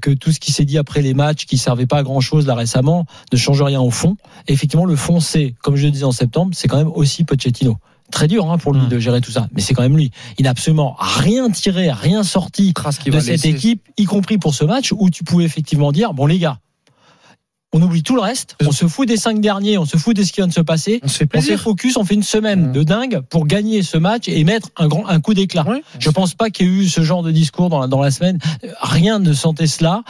que 0.02 0.12
tout 0.12 0.32
ce 0.32 0.40
qui 0.40 0.54
s'est 0.54 0.64
dit 0.64 0.78
après 0.78 1.02
les 1.02 1.14
matchs 1.14 1.46
qui 1.46 1.58
servait 1.58 1.86
pas 1.86 1.98
à 1.98 2.04
grand 2.04 2.22
chose 2.22 2.48
là 2.48 2.56
récemment 2.56 3.06
ne 3.34 3.38
change 3.38 3.62
rien 3.62 3.82
au 3.82 3.92
fond. 3.92 4.16
Et 4.48 4.54
effectivement, 4.54 4.86
le 4.86 4.96
fond, 4.96 5.20
c'est, 5.20 5.54
comme 5.62 5.76
je 5.76 5.84
le 5.84 5.92
disais 5.92 6.06
en 6.06 6.14
septembre, 6.14 6.52
c'est 6.54 6.70
quand 6.70 6.78
même 6.78 6.92
aussi 6.96 7.26
Pochettino 7.26 7.78
très 8.12 8.28
dur 8.28 8.52
hein, 8.52 8.58
pour 8.58 8.74
lui 8.74 8.82
mmh. 8.82 8.90
de 8.90 9.00
gérer 9.00 9.22
tout 9.22 9.32
ça. 9.32 9.48
Mais 9.54 9.62
c'est 9.62 9.74
quand 9.74 9.82
même 9.82 9.98
lui. 9.98 10.12
Il 10.38 10.44
n'a 10.44 10.52
absolument 10.52 10.96
rien 11.00 11.50
tiré, 11.50 11.92
rien 11.92 12.24
sorti 12.24 12.74
de 12.74 13.20
cette 13.20 13.28
laisser. 13.28 13.50
équipe, 13.50 13.82
y 13.98 14.06
compris 14.06 14.38
pour 14.38 14.54
ce 14.54 14.64
match 14.66 14.92
où 14.92 15.10
tu 15.10 15.24
pouvais 15.24 15.44
effectivement 15.44 15.92
dire 15.92 16.14
bon 16.14 16.26
les 16.26 16.40
gars. 16.40 16.60
On 17.74 17.82
oublie 17.82 18.04
tout 18.04 18.16
le 18.16 18.22
reste, 18.22 18.56
on 18.66 18.72
se 18.72 18.88
fout 18.88 19.06
des 19.06 19.18
cinq 19.18 19.42
derniers, 19.42 19.78
on 19.78 19.84
se 19.84 19.98
fout 19.98 20.16
de 20.16 20.24
ce 20.24 20.32
qui 20.32 20.40
vient 20.40 20.48
de 20.48 20.54
se 20.54 20.62
passer. 20.62 21.02
On 21.04 21.10
se 21.10 21.18
fait, 21.18 21.30
on 21.36 21.42
fait 21.42 21.58
focus, 21.58 21.98
on 21.98 22.06
fait 22.06 22.14
une 22.14 22.24
semaine 22.24 22.70
mmh. 22.70 22.72
de 22.72 22.84
dingue 22.84 23.22
pour 23.30 23.46
gagner 23.46 23.84
ce 23.84 23.98
match 23.98 24.30
et 24.30 24.42
mettre 24.46 24.70
un 24.78 24.88
grand 24.88 25.06
un 25.08 25.20
coup 25.20 25.34
d'éclat. 25.34 25.66
Oui, 25.68 25.82
Je 26.00 26.10
pense 26.10 26.36
pas 26.36 26.50
qu'il 26.50 26.68
y 26.68 26.70
ait 26.70 26.74
eu 26.84 26.88
ce 26.88 27.02
genre 27.02 27.22
de 27.22 27.32
discours 27.32 27.70
dans 27.70 27.82
la, 27.82 27.88
dans 27.88 28.00
la 28.00 28.12
semaine. 28.12 28.40
Rien 28.82 29.20
ne 29.20 29.34
sentait 29.34 29.68
cela. 29.68 30.04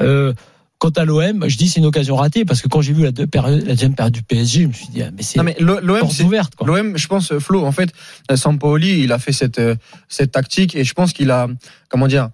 Euh, 0.00 0.32
Quant 0.78 0.90
à 0.90 1.04
l'OM, 1.04 1.48
je 1.48 1.56
dis 1.56 1.68
c'est 1.68 1.80
une 1.80 1.86
occasion 1.86 2.14
ratée 2.14 2.44
parce 2.44 2.62
que 2.62 2.68
quand 2.68 2.80
j'ai 2.80 2.92
vu 2.92 3.02
la, 3.02 3.12
période, 3.26 3.66
la 3.66 3.74
deuxième 3.74 3.94
période 3.94 4.14
du 4.14 4.22
PSG, 4.22 4.62
je 4.62 4.66
me 4.68 4.72
suis 4.72 4.88
dit 4.88 5.02
ah, 5.02 5.10
mais 5.16 5.22
c'est 5.22 5.40
l'OM 5.60 6.08
c'est 6.08 6.22
ouverte. 6.22 6.52
L'OM, 6.64 6.96
je 6.96 7.06
pense 7.08 7.36
Flo, 7.38 7.64
en 7.64 7.72
fait, 7.72 7.90
Sampaoli, 8.32 9.00
il 9.00 9.12
a 9.12 9.18
fait 9.18 9.32
cette 9.32 9.60
cette 10.08 10.32
tactique 10.32 10.76
et 10.76 10.84
je 10.84 10.94
pense 10.94 11.12
qu'il 11.12 11.30
a 11.32 11.48
comment 11.88 12.06
dire 12.06 12.24
euh, 12.24 12.28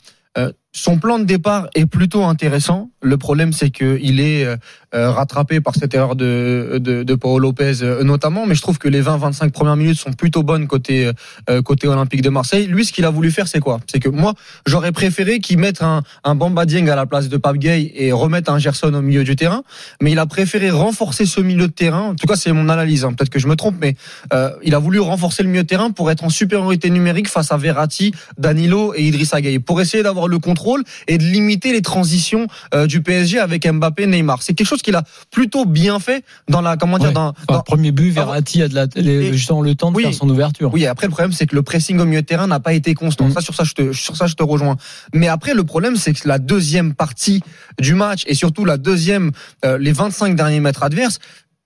son 0.76 0.98
plan 0.98 1.20
de 1.20 1.24
départ 1.24 1.68
est 1.76 1.86
plutôt 1.86 2.24
intéressant. 2.24 2.90
Le 3.00 3.16
problème, 3.16 3.52
c'est 3.52 3.70
qu'il 3.70 4.18
est 4.18 4.44
euh, 4.44 4.56
rattrapé 4.92 5.60
par 5.60 5.76
cette 5.76 5.94
erreur 5.94 6.16
de, 6.16 6.78
de, 6.80 7.14
Paul 7.14 7.40
Lopez 7.40 7.82
euh, 7.82 8.02
notamment. 8.02 8.44
Mais 8.44 8.56
je 8.56 8.60
trouve 8.60 8.78
que 8.78 8.88
les 8.88 9.00
20-25 9.00 9.50
premières 9.50 9.76
minutes 9.76 9.98
sont 9.98 10.12
plutôt 10.12 10.42
bonnes 10.42 10.66
côté 10.66 11.12
euh, 11.48 11.62
côté 11.62 11.86
Olympique 11.86 12.22
de 12.22 12.28
Marseille. 12.28 12.66
Lui, 12.66 12.84
ce 12.84 12.92
qu'il 12.92 13.04
a 13.04 13.10
voulu 13.10 13.30
faire, 13.30 13.46
c'est 13.46 13.60
quoi? 13.60 13.78
C'est 13.86 14.00
que 14.00 14.08
moi, 14.08 14.34
j'aurais 14.66 14.90
préféré 14.90 15.38
qu'il 15.38 15.58
mette 15.58 15.80
un, 15.80 16.02
un 16.24 16.36
à 16.56 16.96
la 16.96 17.06
place 17.06 17.28
de 17.28 17.36
Pape 17.36 17.58
Gay 17.58 17.92
et 17.94 18.10
remette 18.10 18.48
un 18.48 18.58
Gerson 18.58 18.92
au 18.94 19.00
milieu 19.00 19.22
du 19.22 19.36
terrain. 19.36 19.62
Mais 20.02 20.10
il 20.10 20.18
a 20.18 20.26
préféré 20.26 20.70
renforcer 20.70 21.24
ce 21.24 21.40
milieu 21.40 21.68
de 21.68 21.72
terrain. 21.72 22.10
En 22.10 22.14
tout 22.16 22.26
cas, 22.26 22.34
c'est 22.34 22.52
mon 22.52 22.68
analyse. 22.68 23.04
Hein. 23.04 23.12
Peut-être 23.12 23.30
que 23.30 23.38
je 23.38 23.46
me 23.46 23.54
trompe, 23.54 23.76
mais 23.80 23.94
euh, 24.32 24.50
il 24.64 24.74
a 24.74 24.80
voulu 24.80 24.98
renforcer 24.98 25.44
le 25.44 25.50
milieu 25.50 25.62
de 25.62 25.68
terrain 25.68 25.92
pour 25.92 26.10
être 26.10 26.24
en 26.24 26.30
supériorité 26.30 26.90
numérique 26.90 27.28
face 27.28 27.52
à 27.52 27.56
Verratti, 27.56 28.12
Danilo 28.38 28.92
et 28.96 29.04
Idrissa 29.04 29.40
Gueye, 29.40 29.60
pour 29.60 29.80
essayer 29.80 30.02
d'avoir 30.02 30.26
le 30.26 30.38
contrôle 30.38 30.63
et 31.06 31.18
de 31.18 31.24
limiter 31.24 31.72
les 31.72 31.82
transitions 31.82 32.46
euh, 32.74 32.86
du 32.86 33.02
PSG 33.02 33.38
avec 33.38 33.66
Mbappé, 33.66 34.06
Neymar. 34.06 34.42
C'est 34.42 34.54
quelque 34.54 34.66
chose 34.66 34.82
qu'il 34.82 34.94
a 34.94 35.04
plutôt 35.30 35.64
bien 35.64 35.98
fait 36.00 36.24
dans 36.48 36.60
la 36.60 36.76
comment 36.76 36.98
dire 36.98 37.08
ouais. 37.08 37.14
dans, 37.14 37.34
dans, 37.48 37.60
premier 37.60 37.92
but 37.92 38.10
Verratti 38.10 38.62
a 38.62 38.68
de 38.68 38.74
la, 38.74 38.86
les, 38.96 39.32
justement 39.32 39.62
le 39.62 39.74
temps 39.74 39.90
de 39.90 39.96
oui, 39.96 40.04
faire 40.04 40.14
son 40.14 40.28
ouverture. 40.28 40.72
Oui, 40.72 40.86
après 40.86 41.06
le 41.06 41.12
problème 41.12 41.32
c'est 41.32 41.46
que 41.46 41.54
le 41.54 41.62
pressing 41.62 41.98
au 42.00 42.04
milieu 42.04 42.22
de 42.22 42.26
terrain 42.26 42.46
n'a 42.46 42.60
pas 42.60 42.72
été 42.72 42.94
constant. 42.94 43.28
Mmh. 43.28 43.32
Ça 43.32 43.40
sur 43.40 43.54
ça 43.54 43.64
je 43.64 43.74
te 43.74 43.92
sur 43.92 44.16
ça 44.16 44.26
je 44.26 44.34
te 44.34 44.42
rejoins. 44.42 44.76
Mais 45.12 45.28
après 45.28 45.54
le 45.54 45.64
problème 45.64 45.96
c'est 45.96 46.12
que 46.12 46.26
la 46.28 46.38
deuxième 46.38 46.94
partie 46.94 47.42
du 47.80 47.94
match 47.94 48.22
et 48.26 48.34
surtout 48.34 48.64
la 48.64 48.76
deuxième 48.76 49.32
euh, 49.64 49.78
les 49.78 49.92
25 49.92 50.36
derniers 50.36 50.60
mètres 50.60 50.82
adverses, 50.82 51.18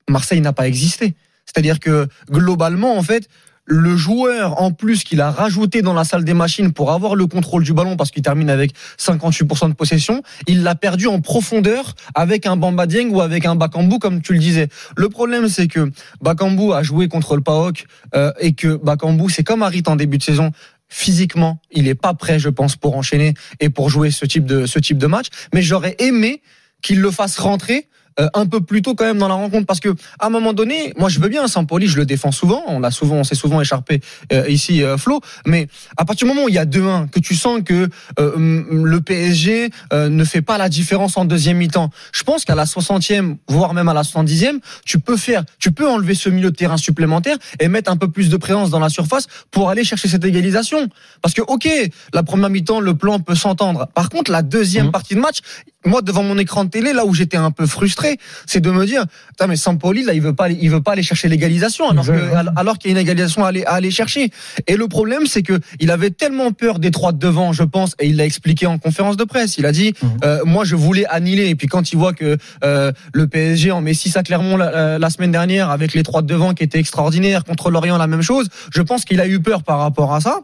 Marseille 0.09 0.41
n'a 0.41 0.53
pas 0.53 0.67
existé. 0.67 1.15
C'est-à-dire 1.47 1.81
que 1.81 2.09
globalement 2.31 2.97
en 2.97 3.03
fait 3.03 3.29
le 3.69 3.97
joueur 3.97 4.61
en 4.61 4.73
plus 4.73 5.05
qu'il 5.05 5.21
a 5.21 5.31
rajouté 5.31 5.83
dans 5.83 5.93
la 5.93 6.05
salle 6.05 6.25
des 6.25 6.35
machines 6.35 6.73
pour 6.73 6.91
avoir 6.91 7.15
le 7.15 7.27
contrôle 7.27 7.63
du 7.63 7.75
ballon 7.75 7.97
parce 7.97 8.11
qu'il 8.11 8.23
termine 8.23 8.51
avec 8.51 8.73
58% 8.99 9.69
de 9.69 9.75
possession, 9.75 10.23
il 10.47 10.63
l'a 10.63 10.75
perdu 10.75 11.07
en 11.07 11.21
profondeur 11.21 11.95
avec 12.15 12.47
un 12.47 12.57
Bamba 12.57 12.87
Dieng 12.87 13.11
ou 13.11 13.21
avec 13.21 13.45
un 13.45 13.55
Bakambu 13.55 13.99
comme 13.99 14.23
tu 14.23 14.33
le 14.33 14.39
disais. 14.39 14.69
Le 14.97 15.09
problème 15.09 15.49
c'est 15.49 15.69
que 15.69 15.91
Bakambu 16.23 16.73
a 16.73 16.83
joué 16.83 17.09
contre 17.09 17.37
le 17.37 17.43
PAOK 17.43 17.85
euh, 18.15 18.33
et 18.41 18.55
que 18.55 18.77
Bakambu 18.77 19.31
c'est 19.31 19.45
comme 19.45 19.63
Harit 19.63 19.83
en 19.87 19.97
début 19.97 20.17
de 20.17 20.23
saison, 20.23 20.51
physiquement, 20.89 21.61
il 21.71 21.87
est 21.87 21.95
pas 21.95 22.15
prêt, 22.15 22.39
je 22.39 22.49
pense, 22.49 22.77
pour 22.77 22.97
enchaîner 22.97 23.35
et 23.61 23.69
pour 23.69 23.91
jouer 23.91 24.11
ce 24.11 24.25
type 24.25 24.47
de 24.47 24.65
ce 24.65 24.79
type 24.79 24.97
de 24.97 25.07
match. 25.07 25.27
Mais 25.53 25.61
j'aurais 25.61 25.97
aimé 25.99 26.41
qu'il 26.83 27.01
le 27.01 27.11
fasse 27.11 27.39
rentrer 27.39 27.89
un 28.35 28.47
peu 28.47 28.61
plus 28.61 28.83
tôt 28.83 28.95
quand 28.95 29.05
même 29.05 29.19
dans 29.19 29.29
la 29.29 29.35
rencontre 29.35 29.67
parce 29.67 29.81
que 29.81 29.95
à 30.19 30.27
un 30.27 30.31
moment 30.31 30.53
donné, 30.53 30.93
moi 30.97 31.09
je 31.09 31.21
veux 31.21 31.29
bien 31.29 31.47
Sampoli, 31.47 31.87
je 31.87 31.97
le 31.97 32.07
défends 32.07 32.33
souvent, 32.33 32.63
on 32.67 32.81
l'a 32.81 32.91
souvent, 32.91 33.17
on 33.17 33.25
s'est 33.25 33.35
souvent 33.35 33.61
écharpé 33.61 34.01
euh, 34.33 34.49
ici 34.49 34.83
euh, 34.83 34.97
Flo, 34.97 35.21
mais 35.47 35.69
à 35.97 36.05
partir 36.05 36.27
du 36.27 36.35
moment 36.35 36.47
où 36.47 36.49
il 36.49 36.55
y 36.55 36.59
a 36.59 36.65
2-1, 36.65 37.09
que 37.09 37.21
tu 37.21 37.35
sens 37.35 37.61
que 37.65 37.89
euh, 38.19 38.65
le 38.71 39.01
PSG 39.01 39.71
euh, 39.93 40.09
ne 40.09 40.25
fait 40.25 40.43
pas 40.43 40.59
la 40.59 40.69
différence 40.69 41.17
en 41.17 41.25
deuxième 41.25 41.59
mi-temps, 41.59 41.91
je 42.13 42.25
pense 42.25 42.45
qu'à 42.45 42.55
la 42.55 42.65
60e, 42.65 43.37
voire 43.49 43.75
même 43.75 43.89
à 43.89 43.95
la 43.95 44.03
70e, 44.03 44.61
tu 44.85 44.99
peux 44.99 45.17
faire, 45.17 45.45
tu 45.59 45.73
peux 45.73 45.89
enlever 45.89 46.15
ce 46.15 46.29
milieu 46.29 46.51
de 46.51 46.57
terrain 46.57 46.77
supplémentaire 46.77 47.37
et 47.61 47.69
mettre 47.69 47.91
un 47.91 47.97
peu 47.97 48.11
plus 48.11 48.29
de 48.29 48.37
présence 48.37 48.71
dans 48.71 48.81
la 48.81 48.89
surface 48.89 49.27
pour 49.51 49.71
aller 49.71 49.85
chercher 49.85 50.09
cette 50.09 50.25
égalisation. 50.25 50.89
Parce 51.23 51.35
que 51.35 51.43
ok, 51.43 51.69
la 52.13 52.23
première 52.23 52.51
mi-temps, 52.51 52.81
le 52.81 52.95
plan 52.95 53.21
peut 53.21 53.35
s'entendre. 53.35 53.89
Par 53.95 54.09
contre, 54.09 54.31
la 54.31 54.43
deuxième 54.43 54.89
mmh. 54.89 54.93
partie 54.93 55.15
de 55.15 55.21
match, 55.21 55.39
moi 55.85 56.03
devant 56.03 56.23
mon 56.23 56.39
écran 56.39 56.65
de 56.65 56.71
télé, 56.71 56.93
là 56.93 57.05
où 57.05 57.15
j'étais 57.15 57.37
un 57.37 57.51
peu 57.51 57.67
frustré 57.67 58.19
c'est 58.47 58.61
de 58.61 58.71
me 58.71 58.87
dire, 58.87 59.05
mais 59.47 59.57
Sampoli 59.57 60.05
là, 60.05 60.13
il 60.13 60.21
veut 60.21 60.35
pas, 60.35 60.49
il 60.51 60.71
veut 60.71 60.83
pas 60.83 60.93
aller 60.93 61.03
chercher 61.03 61.29
l'égalisation, 61.29 61.89
alors 61.91 62.07
que, 62.07 62.57
alors 62.57 62.79
qu'il 62.79 62.91
y 62.91 62.95
a 62.95 62.97
une 62.97 63.03
égalisation 63.03 63.45
à 63.45 63.49
aller, 63.49 63.65
à 63.65 63.75
aller 63.75 63.91
chercher. 63.91 64.31
Et 64.67 64.77
le 64.77 64.89
problème, 64.89 65.27
c'est 65.27 65.43
que 65.43 65.61
il 65.81 65.91
avait 65.91 66.11
tellement 66.11 66.53
peur 66.53 66.79
des 66.79 66.91
trois 66.91 67.13
de 67.13 67.19
devant, 67.19 67.53
je 67.53 67.63
pense, 67.63 67.95
et 67.99 68.07
il 68.07 68.17
l'a 68.17 68.25
expliqué 68.25 68.67
en 68.67 68.79
conférence 68.79 69.17
de 69.17 69.25
presse. 69.25 69.59
Il 69.59 69.67
a 69.67 69.73
dit, 69.73 69.95
mmh. 70.01 70.07
euh, 70.25 70.41
moi, 70.45 70.65
je 70.65 70.77
voulais 70.77 71.07
annihiler. 71.07 71.49
Et 71.49 71.55
puis 71.55 71.67
quand 71.67 71.93
il 71.93 71.97
voit 71.97 72.13
que 72.13 72.39
euh, 72.65 72.93
le 73.13 73.27
PSG 73.27 73.71
en 73.71 73.81
met 73.81 73.95
6 73.95 74.17
à 74.17 74.23
Clermont 74.23 74.57
la, 74.57 74.99
la, 74.99 75.11
semaine 75.11 75.33
dernière 75.33 75.71
avec 75.71 75.95
les 75.95 76.03
trois 76.03 76.23
de 76.23 76.27
devant 76.27 76.55
qui 76.55 76.63
étaient 76.63 76.79
extraordinaires 76.79 77.45
contre 77.45 77.71
l'Orient, 77.71 77.99
la 77.99 78.07
même 78.07 78.23
chose. 78.23 78.49
Je 78.73 78.83
pense 78.83 79.05
qu'il 79.05 79.21
a 79.21 79.27
eu 79.27 79.41
peur 79.41 79.63
par 79.63 79.79
rapport 79.79 80.15
à 80.15 80.21
ça. 80.21 80.41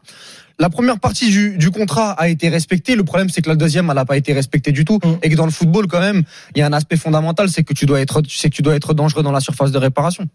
La 0.58 0.70
première 0.70 1.00
partie 1.00 1.30
du, 1.30 1.56
du, 1.56 1.70
contrat 1.70 2.12
a 2.12 2.28
été 2.28 2.48
respectée. 2.48 2.94
Le 2.94 3.04
problème, 3.04 3.28
c'est 3.28 3.42
que 3.42 3.48
la 3.48 3.56
deuxième, 3.56 3.88
elle 3.90 3.96
n'a 3.96 4.04
pas 4.04 4.16
été 4.16 4.32
respectée 4.32 4.72
du 4.72 4.84
tout. 4.84 4.98
Mm. 5.02 5.18
Et 5.22 5.30
que 5.30 5.36
dans 5.36 5.46
le 5.46 5.50
football, 5.50 5.86
quand 5.86 6.00
même, 6.00 6.22
il 6.54 6.60
y 6.60 6.62
a 6.62 6.66
un 6.66 6.72
aspect 6.72 6.96
fondamental, 6.96 7.48
c'est 7.48 7.64
que 7.64 7.74
tu 7.74 7.86
dois 7.86 8.00
être, 8.00 8.22
c'est 8.28 8.50
que 8.50 8.54
tu 8.54 8.62
dois 8.62 8.74
être 8.74 8.94
dangereux 8.94 9.22
dans 9.22 9.32
la 9.32 9.40
surface 9.40 9.72
de 9.72 9.78
réparation. 9.78 10.26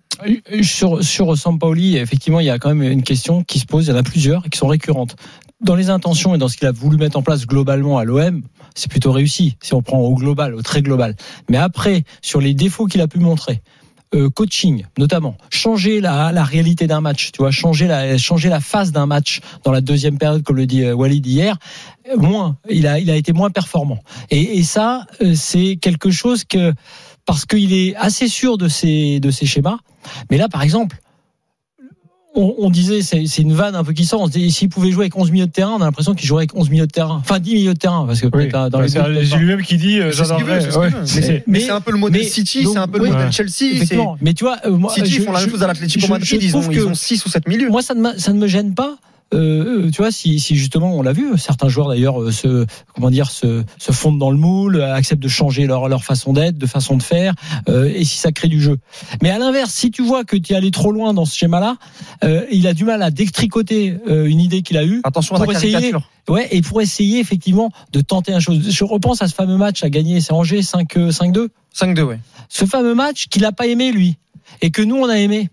Sur, 0.61 1.03
sur 1.03 1.37
Sampaoli, 1.37 1.97
effectivement, 1.97 2.39
il 2.39 2.47
y 2.47 2.49
a 2.49 2.59
quand 2.59 2.73
même 2.73 2.83
une 2.83 3.03
question 3.03 3.43
qui 3.43 3.59
se 3.59 3.65
pose. 3.65 3.87
Il 3.87 3.91
y 3.91 3.93
en 3.93 3.97
a 3.97 4.03
plusieurs 4.03 4.45
et 4.45 4.49
qui 4.49 4.57
sont 4.57 4.67
récurrentes. 4.67 5.15
Dans 5.61 5.75
les 5.75 5.89
intentions 5.89 6.35
et 6.35 6.37
dans 6.37 6.47
ce 6.47 6.57
qu'il 6.57 6.67
a 6.67 6.71
voulu 6.71 6.97
mettre 6.97 7.17
en 7.17 7.21
place 7.21 7.45
globalement 7.45 7.97
à 7.97 8.05
l'OM, 8.05 8.41
c'est 8.75 8.89
plutôt 8.89 9.11
réussi. 9.11 9.57
Si 9.61 9.73
on 9.73 9.81
prend 9.81 9.99
au 9.99 10.15
global, 10.15 10.55
au 10.55 10.61
très 10.61 10.81
global. 10.81 11.15
Mais 11.49 11.57
après, 11.57 12.03
sur 12.21 12.39
les 12.39 12.53
défauts 12.53 12.85
qu'il 12.85 13.01
a 13.01 13.07
pu 13.07 13.19
montrer, 13.19 13.61
euh, 14.15 14.29
coaching 14.29 14.85
notamment, 14.97 15.37
changer 15.49 16.01
la, 16.01 16.31
la 16.31 16.43
réalité 16.43 16.87
d'un 16.87 17.01
match, 17.01 17.31
tu 17.31 17.39
vois, 17.39 17.51
changer 17.51 17.87
la 17.87 18.17
changer 18.17 18.49
la 18.49 18.59
phase 18.59 18.91
d'un 18.91 19.05
match 19.05 19.41
dans 19.63 19.71
la 19.71 19.81
deuxième 19.81 20.17
période, 20.17 20.43
comme 20.43 20.55
le 20.55 20.65
dit 20.65 20.83
euh, 20.83 20.95
Walid 20.95 21.25
hier, 21.25 21.57
moins, 22.17 22.57
il 22.69 22.87
a 22.87 22.99
il 22.99 23.09
a 23.11 23.15
été 23.15 23.33
moins 23.33 23.49
performant. 23.51 23.99
Et, 24.31 24.57
et 24.57 24.63
ça, 24.63 25.05
euh, 25.21 25.33
c'est 25.35 25.77
quelque 25.79 26.09
chose 26.09 26.43
que 26.43 26.73
parce 27.25 27.45
qu'il 27.45 27.73
est 27.73 27.95
assez 27.95 28.27
sûr 28.27 28.57
de 28.57 28.67
ses 28.67 29.19
de 29.19 29.29
ses 29.29 29.45
schémas. 29.45 29.77
Mais 30.31 30.37
là, 30.37 30.49
par 30.49 30.63
exemple, 30.63 30.97
on, 32.35 32.55
on, 32.59 32.69
disait, 32.69 33.01
c'est 33.01 33.41
une 33.41 33.53
vanne 33.53 33.75
un 33.75 33.83
peu 33.83 33.93
qui 33.93 34.05
sort. 34.05 34.21
On 34.21 34.27
se 34.27 34.31
dit, 34.31 34.51
s'il 34.51 34.69
pouvait 34.69 34.91
jouer 34.91 35.05
avec 35.05 35.15
11 35.15 35.31
milieux 35.31 35.47
de 35.47 35.51
terrain, 35.51 35.73
on 35.77 35.81
a 35.81 35.85
l'impression 35.85 36.13
qu'il 36.13 36.27
jouerait 36.27 36.41
avec 36.41 36.55
11 36.55 36.69
milieux 36.69 36.85
de 36.85 36.91
terrain. 36.91 37.17
Enfin, 37.19 37.39
10 37.39 37.53
milieux 37.55 37.73
de 37.73 37.79
terrain. 37.79 38.05
Parce 38.05 38.21
que 38.21 38.27
oui. 38.33 38.49
dans 38.49 38.79
les 38.79 38.89
C'est 38.89 39.37
lui-même 39.37 39.61
qui 39.63 39.77
dit, 39.77 39.99
euh, 39.99 40.11
j'adorerais. 40.11 40.75
Ouais. 40.77 40.89
Mais, 41.15 41.43
mais 41.47 41.59
c'est 41.59 41.71
un 41.71 41.81
peu 41.81 41.91
le 41.91 41.97
modèle 41.97 42.25
City, 42.25 42.67
c'est 42.71 42.77
un 42.77 42.87
peu 42.87 42.99
le 42.99 43.09
modèle 43.09 43.31
Chelsea. 43.31 43.83
Mais 44.21 44.33
tu 44.33 44.43
vois, 44.43 44.57
euh, 44.65 44.77
moi, 44.77 44.93
City 44.93 45.11
je, 45.11 45.21
font 45.23 45.31
la 45.31 45.41
même 45.41 45.49
chose 45.49 45.63
à 45.63 45.67
l'Atlético 45.67 46.07
Madrid, 46.07 46.41
ils 46.41 46.55
ont, 46.55 46.71
ils 46.71 46.85
ont 46.85 46.93
6 46.93 47.25
ou 47.25 47.29
7 47.29 47.47
milieux. 47.47 47.69
Moi, 47.69 47.81
ça 47.81 47.93
ne, 47.93 48.17
ça 48.17 48.31
ne 48.31 48.39
me 48.39 48.47
gêne 48.47 48.73
pas 48.73 48.97
euh, 49.33 49.89
tu 49.91 50.01
vois, 50.01 50.11
si, 50.11 50.39
si 50.39 50.55
justement 50.55 50.95
on 50.95 51.01
l'a 51.01 51.13
vu, 51.13 51.37
certains 51.37 51.69
joueurs 51.69 51.89
d'ailleurs 51.89 52.21
euh, 52.21 52.31
se 52.31 52.65
comment 52.93 53.09
dire 53.09 53.29
se, 53.29 53.63
se 53.77 53.91
fondent 53.91 54.19
dans 54.19 54.31
le 54.31 54.37
moule, 54.37 54.81
acceptent 54.81 55.21
de 55.21 55.27
changer 55.27 55.67
leur 55.67 55.87
leur 55.87 56.03
façon 56.03 56.33
d'être, 56.33 56.57
de 56.57 56.65
façon 56.65 56.97
de 56.97 57.03
faire, 57.03 57.33
euh, 57.67 57.91
et 57.93 58.03
si 58.05 58.17
ça 58.17 58.31
crée 58.31 58.47
du 58.47 58.61
jeu. 58.61 58.77
Mais 59.21 59.29
à 59.29 59.37
l'inverse, 59.37 59.71
si 59.71 59.91
tu 59.91 60.01
vois 60.01 60.23
que 60.23 60.35
tu 60.35 60.53
es 60.53 60.55
allé 60.55 60.71
trop 60.71 60.91
loin 60.91 61.13
dans 61.13 61.25
ce 61.25 61.37
schéma-là, 61.37 61.77
euh, 62.23 62.45
il 62.51 62.67
a 62.67 62.73
du 62.73 62.85
mal 62.85 63.03
à 63.03 63.11
détricoter 63.11 63.97
euh, 64.07 64.25
une 64.25 64.39
idée 64.39 64.61
qu'il 64.61 64.77
a 64.77 64.85
eue. 64.85 65.01
Attention 65.03 65.35
à 65.35 65.39
pour 65.43 65.51
la 65.51 65.59
essayer, 65.59 65.93
ouais, 66.27 66.47
et 66.51 66.61
pour 66.61 66.81
essayer 66.81 67.19
effectivement 67.19 67.71
de 67.91 68.01
tenter 68.01 68.33
un 68.33 68.39
chose. 68.39 68.69
Je 68.69 68.83
repense 68.83 69.21
à 69.21 69.27
ce 69.27 69.35
fameux 69.35 69.57
match 69.57 69.83
à 69.83 69.89
gagner, 69.89 70.21
c'est 70.21 70.33
Angers 70.33 70.61
5 70.61 70.95
5-2. 70.95 71.49
5-2, 71.75 72.01
ouais. 72.01 72.19
Ce 72.49 72.65
fameux 72.65 72.95
match 72.95 73.27
qu'il 73.27 73.45
a 73.45 73.51
pas 73.51 73.67
aimé 73.67 73.91
lui, 73.91 74.17
et 74.61 74.71
que 74.71 74.81
nous 74.81 74.95
on 74.95 75.07
a 75.07 75.17
aimé. 75.17 75.49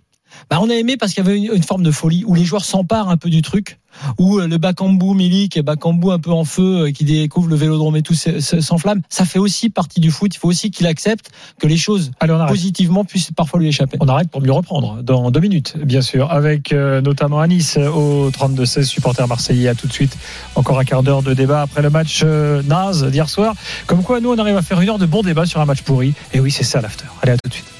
Bah, 0.50 0.58
on 0.60 0.70
a 0.70 0.74
aimé 0.74 0.96
parce 0.96 1.12
qu'il 1.12 1.24
y 1.24 1.28
avait 1.28 1.38
une, 1.38 1.54
une, 1.54 1.62
forme 1.62 1.82
de 1.82 1.90
folie 1.90 2.24
où 2.26 2.34
les 2.34 2.44
joueurs 2.44 2.64
s'emparent 2.64 3.08
un 3.08 3.16
peu 3.16 3.30
du 3.30 3.42
truc, 3.42 3.78
où 4.18 4.38
le 4.38 4.58
Bakambu 4.58 5.14
Milik 5.14 5.56
et 5.56 5.62
Bakambu 5.62 6.10
un 6.10 6.18
peu 6.18 6.30
en 6.32 6.44
feu 6.44 6.90
qui 6.90 7.04
découvre 7.04 7.48
le 7.48 7.56
vélodrome 7.56 7.96
et 7.96 8.02
tout 8.02 8.14
s'enflamme. 8.14 9.02
Ça 9.08 9.24
fait 9.24 9.38
aussi 9.38 9.70
partie 9.70 10.00
du 10.00 10.10
foot. 10.10 10.34
Il 10.34 10.38
faut 10.38 10.48
aussi 10.48 10.70
qu'il 10.70 10.86
accepte 10.86 11.30
que 11.58 11.66
les 11.66 11.76
choses 11.76 12.12
Allez, 12.20 12.34
positivement 12.48 13.04
puissent 13.04 13.30
parfois 13.32 13.60
lui 13.60 13.68
échapper. 13.68 13.96
On 14.00 14.08
arrête 14.08 14.30
pour 14.30 14.40
mieux 14.40 14.52
reprendre 14.52 15.02
dans 15.02 15.30
deux 15.30 15.40
minutes, 15.40 15.76
bien 15.78 16.02
sûr, 16.02 16.30
avec 16.30 16.72
euh, 16.72 17.00
notamment 17.00 17.40
à 17.40 17.46
Nice 17.46 17.76
au 17.76 18.30
32-16 18.30 18.84
supporters 18.84 19.28
marseillais. 19.28 19.68
À 19.68 19.74
tout 19.74 19.86
de 19.86 19.92
suite, 19.92 20.16
encore 20.54 20.78
un 20.78 20.84
quart 20.84 21.02
d'heure 21.02 21.22
de 21.22 21.34
débat 21.34 21.62
après 21.62 21.82
le 21.82 21.90
match 21.90 22.22
euh, 22.24 22.62
naze 22.62 23.04
d'hier 23.04 23.28
soir. 23.28 23.54
Comme 23.86 24.02
quoi, 24.02 24.20
nous, 24.20 24.30
on 24.30 24.38
arrive 24.38 24.56
à 24.56 24.62
faire 24.62 24.80
une 24.80 24.88
heure 24.88 24.98
de 24.98 25.06
bon 25.06 25.22
débat 25.22 25.46
sur 25.46 25.60
un 25.60 25.64
match 25.64 25.82
pourri. 25.82 26.14
Et 26.32 26.40
oui, 26.40 26.50
c'est 26.50 26.64
ça 26.64 26.80
l'after. 26.80 27.06
Allez, 27.22 27.32
à 27.32 27.36
tout 27.36 27.48
de 27.48 27.54
suite. 27.54 27.75